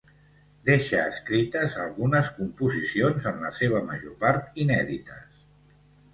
Deixà 0.69 1.01
escrites 1.09 1.75
algunes 1.83 2.31
composicions, 2.39 3.29
en 3.33 3.45
la 3.49 3.53
seva 3.59 3.83
major 3.93 4.19
part 4.27 4.61
inèdites. 4.67 5.39